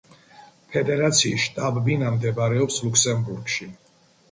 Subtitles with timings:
[0.75, 3.71] ფედერაციის შტაბ-ბინა მდებარეობს ლუქსემბურგში.